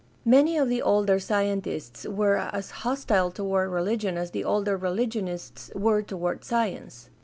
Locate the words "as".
2.37-2.71, 4.17-4.31